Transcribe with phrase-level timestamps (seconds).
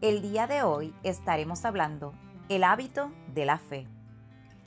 [0.00, 2.14] el día de hoy estaremos hablando
[2.48, 3.88] el hábito de la fe.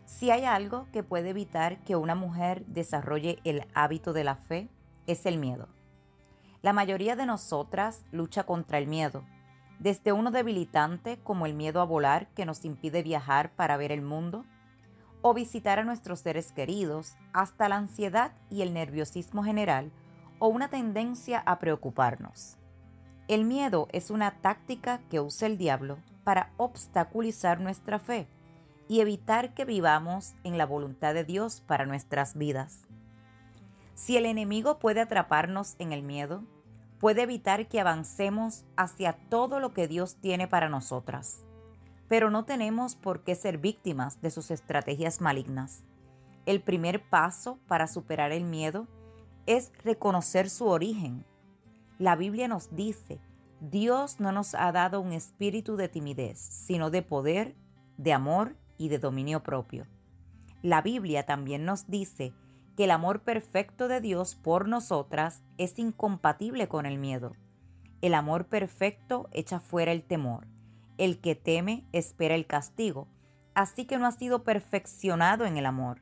[0.05, 4.67] Si hay algo que puede evitar que una mujer desarrolle el hábito de la fe,
[5.07, 5.69] es el miedo.
[6.61, 9.23] La mayoría de nosotras lucha contra el miedo,
[9.79, 14.01] desde uno debilitante como el miedo a volar que nos impide viajar para ver el
[14.01, 14.43] mundo,
[15.21, 19.93] o visitar a nuestros seres queridos, hasta la ansiedad y el nerviosismo general,
[20.39, 22.57] o una tendencia a preocuparnos.
[23.31, 28.27] El miedo es una táctica que usa el diablo para obstaculizar nuestra fe
[28.89, 32.81] y evitar que vivamos en la voluntad de Dios para nuestras vidas.
[33.95, 36.43] Si el enemigo puede atraparnos en el miedo,
[36.99, 41.45] puede evitar que avancemos hacia todo lo que Dios tiene para nosotras.
[42.09, 45.85] Pero no tenemos por qué ser víctimas de sus estrategias malignas.
[46.45, 48.89] El primer paso para superar el miedo
[49.45, 51.23] es reconocer su origen
[52.01, 53.21] la Biblia nos dice,
[53.59, 57.55] Dios no nos ha dado un espíritu de timidez, sino de poder,
[57.97, 59.85] de amor y de dominio propio.
[60.63, 62.33] La Biblia también nos dice
[62.75, 67.33] que el amor perfecto de Dios por nosotras es incompatible con el miedo.
[68.01, 70.47] El amor perfecto echa fuera el temor.
[70.97, 73.09] El que teme espera el castigo,
[73.53, 76.01] así que no ha sido perfeccionado en el amor.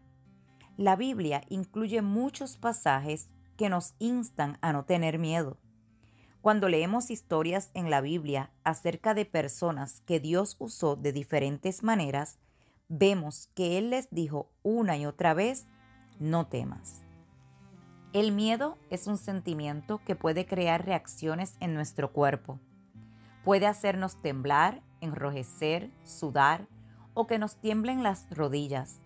[0.77, 5.57] La Biblia incluye muchos pasajes que nos instan a no tener miedo.
[6.41, 12.39] Cuando leemos historias en la Biblia acerca de personas que Dios usó de diferentes maneras,
[12.87, 15.67] vemos que Él les dijo una y otra vez,
[16.19, 17.01] no temas.
[18.13, 22.59] El miedo es un sentimiento que puede crear reacciones en nuestro cuerpo.
[23.43, 26.67] Puede hacernos temblar, enrojecer, sudar
[27.13, 29.01] o que nos tiemblen las rodillas.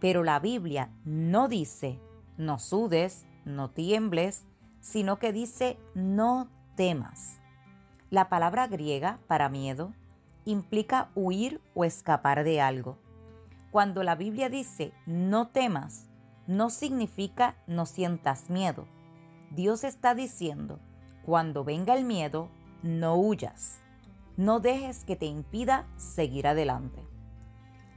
[0.00, 2.00] Pero la Biblia no dice
[2.40, 4.46] no sudes, no tiembles,
[4.80, 7.40] sino que dice no temas.
[8.10, 9.92] La palabra griega para miedo
[10.44, 12.98] implica huir o escapar de algo.
[13.70, 16.08] Cuando la Biblia dice no temas,
[16.46, 18.86] no significa no sientas miedo.
[19.50, 20.80] Dios está diciendo,
[21.24, 22.48] cuando venga el miedo,
[22.82, 23.80] no huyas.
[24.36, 27.04] No dejes que te impida seguir adelante.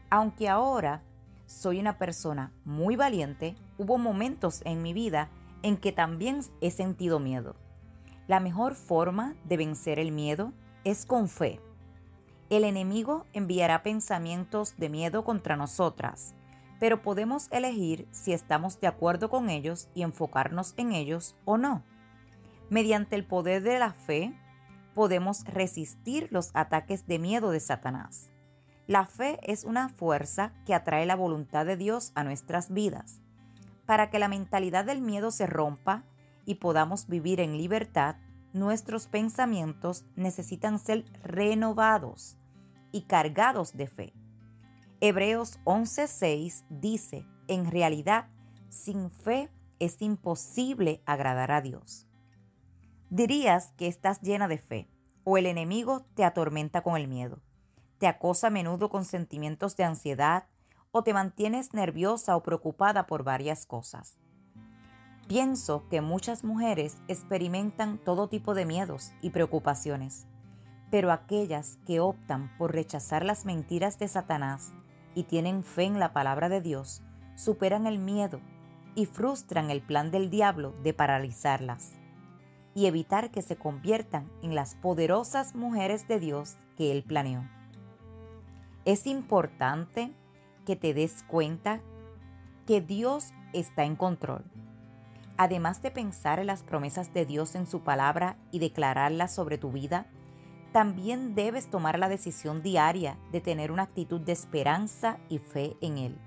[0.10, 1.02] Aunque ahora
[1.46, 5.30] soy una persona muy valiente, hubo momentos en mi vida
[5.64, 7.56] en que también he sentido miedo.
[8.28, 10.54] La mejor forma de vencer el miedo
[10.86, 11.60] es con fe.
[12.50, 16.34] El enemigo enviará pensamientos de miedo contra nosotras,
[16.80, 21.84] pero podemos elegir si estamos de acuerdo con ellos y enfocarnos en ellos o no.
[22.70, 24.34] Mediante el poder de la fe,
[24.94, 28.30] podemos resistir los ataques de miedo de Satanás.
[28.88, 33.22] La fe es una fuerza que atrae la voluntad de Dios a nuestras vidas.
[33.86, 36.04] Para que la mentalidad del miedo se rompa,
[36.46, 38.18] y podamos vivir en libertad,
[38.54, 42.38] nuestros pensamientos necesitan ser renovados
[42.92, 44.14] y cargados de fe.
[45.02, 48.30] Hebreos 11:6 dice, en realidad,
[48.70, 49.50] sin fe
[49.80, 52.08] es imposible agradar a Dios.
[53.10, 54.90] Dirías que estás llena de fe,
[55.24, 57.42] o el enemigo te atormenta con el miedo,
[57.98, 60.46] te acosa a menudo con sentimientos de ansiedad,
[60.92, 64.18] o te mantienes nerviosa o preocupada por varias cosas.
[65.28, 70.28] Pienso que muchas mujeres experimentan todo tipo de miedos y preocupaciones,
[70.92, 74.74] pero aquellas que optan por rechazar las mentiras de Satanás
[75.16, 77.02] y tienen fe en la palabra de Dios,
[77.36, 78.42] superan el miedo
[78.96, 81.94] y frustran el plan del diablo de paralizarlas
[82.76, 87.48] y evitar que se conviertan en las poderosas mujeres de Dios que Él planeó.
[88.84, 90.12] Es importante
[90.66, 91.80] que te des cuenta
[92.68, 94.44] que Dios está en control
[95.38, 99.72] además de pensar en las promesas de Dios en su palabra y declararlas sobre tu
[99.72, 100.08] vida,
[100.72, 105.98] también debes tomar la decisión diaria de tener una actitud de esperanza y fe en
[105.98, 106.18] Él.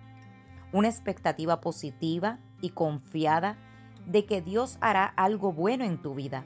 [0.72, 3.58] Una expectativa positiva y confiada
[4.06, 6.44] de que Dios hará algo bueno en tu vida.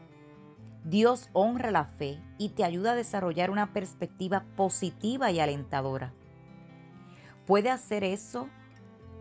[0.85, 6.15] Dios honra la fe y te ayuda a desarrollar una perspectiva positiva y alentadora.
[7.47, 8.49] Puede hacer eso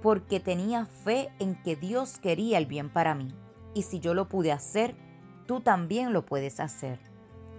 [0.01, 3.34] porque tenía fe en que Dios quería el bien para mí.
[3.74, 4.96] Y si yo lo pude hacer,
[5.46, 7.00] tú también lo puedes hacer.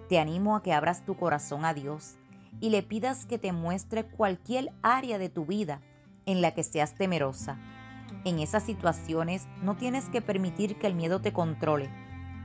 [0.09, 2.17] Te animo a que abras tu corazón a Dios
[2.61, 5.81] y le pidas que te muestre cualquier área de tu vida
[6.27, 7.59] en la que seas temerosa.
[8.25, 11.91] En esas situaciones no tienes que permitir que el miedo te controle.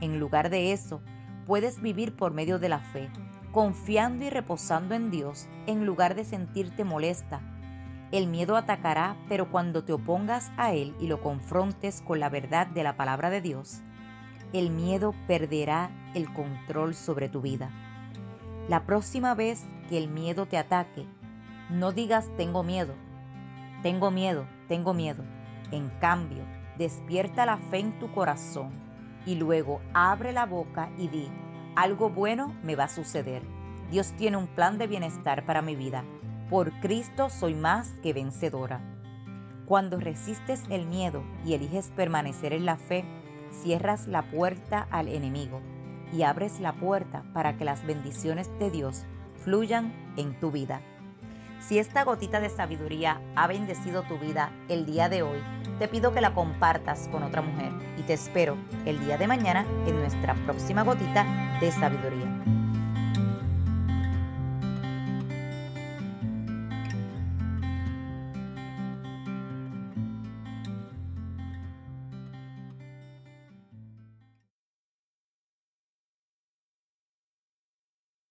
[0.00, 1.00] En lugar de eso,
[1.46, 3.08] puedes vivir por medio de la fe,
[3.52, 7.40] confiando y reposando en Dios en lugar de sentirte molesta.
[8.12, 12.66] El miedo atacará, pero cuando te opongas a él y lo confrontes con la verdad
[12.68, 13.80] de la palabra de Dios,
[14.52, 17.70] el miedo perderá el control sobre tu vida.
[18.68, 21.04] La próxima vez que el miedo te ataque,
[21.68, 22.94] no digas tengo miedo,
[23.82, 25.24] tengo miedo, tengo miedo.
[25.72, 26.44] En cambio,
[26.78, 28.70] despierta la fe en tu corazón
[29.26, 31.28] y luego abre la boca y di,
[31.74, 33.42] algo bueno me va a suceder.
[33.90, 36.04] Dios tiene un plan de bienestar para mi vida.
[36.50, 38.80] Por Cristo soy más que vencedora.
[39.66, 43.04] Cuando resistes el miedo y eliges permanecer en la fe,
[43.50, 45.60] cierras la puerta al enemigo
[46.12, 49.06] y abres la puerta para que las bendiciones de Dios
[49.42, 50.82] fluyan en tu vida.
[51.58, 55.40] Si esta gotita de sabiduría ha bendecido tu vida el día de hoy,
[55.80, 59.66] te pido que la compartas con otra mujer y te espero el día de mañana
[59.84, 62.55] en nuestra próxima gotita de sabiduría.